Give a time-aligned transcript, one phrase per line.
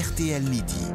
[0.00, 0.86] RTL Midi.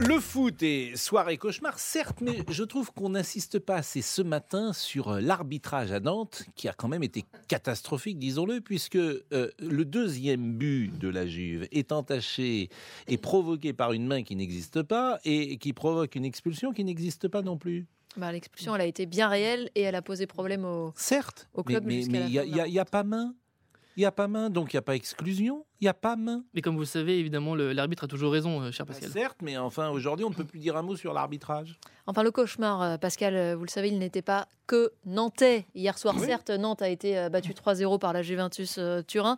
[0.00, 4.72] Le foot est soirée cauchemar, certes, mais je trouve qu'on n'insiste pas assez ce matin
[4.72, 9.20] sur euh, l'arbitrage à Nantes, qui a quand même été catastrophique, disons-le, puisque euh,
[9.60, 12.68] le deuxième but de la Juve est entaché
[13.06, 17.28] et provoqué par une main qui n'existe pas et qui provoque une expulsion qui n'existe
[17.28, 17.86] pas non plus.
[18.16, 20.92] Bah, L'expulsion, elle a été bien réelle et elle a posé problème au.
[20.96, 23.36] Certes, Au club mais il n'y a, a pas main.
[23.96, 25.66] Il n'y a pas main, donc il n'y a pas exclusion.
[25.80, 26.42] Il n'y a pas main.
[26.54, 29.10] Mais comme vous le savez, évidemment, l'arbitre a toujours raison, euh, cher Bah, Pascal.
[29.12, 31.78] certes, mais enfin, aujourd'hui, on ne peut plus dire un mot sur l'arbitrage.
[32.06, 35.66] Enfin, le cauchemar, euh, Pascal, euh, vous le savez, il n'était pas que nantais.
[35.74, 36.26] Hier soir, Oui.
[36.26, 39.36] certes, Nantes a été euh, battu 3-0 par la Juventus Turin.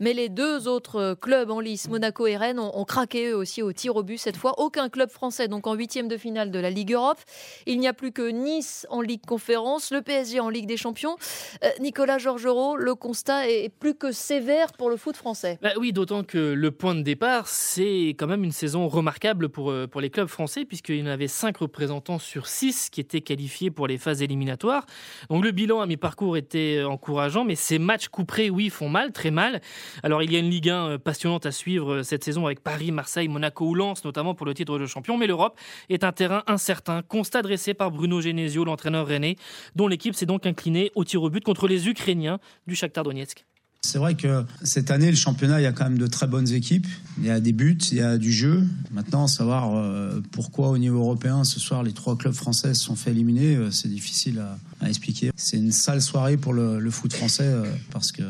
[0.00, 3.60] Mais les deux autres clubs en lice, Monaco et Rennes, ont, ont craqué eux aussi
[3.62, 4.18] au tir au but.
[4.18, 7.18] Cette fois, aucun club français, donc en huitième de finale de la Ligue Europe.
[7.66, 11.16] Il n'y a plus que Nice en Ligue Conférence, le PSG en Ligue des Champions.
[11.64, 15.58] Euh, Nicolas Georgerot, le constat est plus que sévère pour le foot français.
[15.62, 19.72] Bah oui, d'autant que le point de départ, c'est quand même une saison remarquable pour,
[19.72, 23.20] euh, pour les clubs français, puisqu'il y en avait cinq représentants sur six qui étaient
[23.20, 24.86] qualifiés pour les phases éliminatoires.
[25.28, 29.10] Donc le bilan à mi-parcours était euh, encourageant, mais ces matchs couperés, oui, font mal,
[29.10, 29.60] très mal.
[30.04, 32.92] Alors il y a une Ligue 1 euh, passionnante à suivre cette saison avec Paris,
[32.92, 35.58] Marseille, Monaco ou Lens, notamment pour le titre de champion, mais l'Europe
[35.88, 37.02] est un terrain incertain.
[37.02, 39.34] Constat dressé par Bruno Genesio, l'entraîneur rennais,
[39.74, 43.44] dont l'équipe s'est donc inclinée au tir au but contre les Ukrainiens du Shakhtar Donetsk.
[43.84, 46.50] C'est vrai que cette année, le championnat, il y a quand même de très bonnes
[46.50, 46.86] équipes.
[47.18, 48.64] Il y a des buts, il y a du jeu.
[48.92, 52.94] Maintenant, savoir euh, pourquoi au niveau européen, ce soir, les trois clubs français se sont
[52.94, 54.42] fait éliminer, euh, c'est difficile
[54.80, 55.32] à, expliquer.
[55.36, 58.22] C'est une sale soirée pour le, le foot français euh, parce que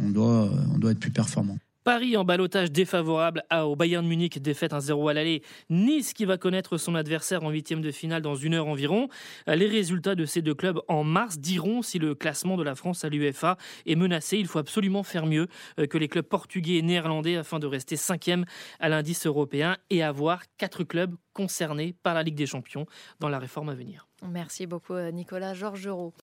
[0.00, 1.58] on doit, on doit être plus performant.
[1.84, 5.42] Paris en balotage défavorable au Bayern Munich, défaite 1-0 à l'aller.
[5.68, 9.08] Nice qui va connaître son adversaire en huitième de finale dans une heure environ.
[9.48, 12.74] Euh, Les résultats de ces deux clubs en mars diront si le classement de la
[12.74, 14.38] France à l'UEFA est menacé.
[14.38, 15.48] Il faut absolument faire mieux
[15.80, 18.44] euh, que les clubs portugais et néerlandais afin de rester cinquième
[18.78, 22.86] à l'indice européen et avoir quatre clubs concernés par la Ligue des Champions
[23.20, 24.06] dans la réforme à venir.
[24.28, 26.10] Merci beaucoup, euh, Nicolas Georgerot.